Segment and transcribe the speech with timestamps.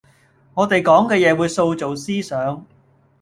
[0.55, 2.65] 我地講嘅嘢會塑造思想